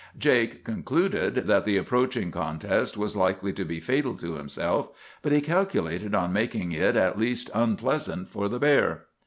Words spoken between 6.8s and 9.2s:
at least unpleasant for the bear.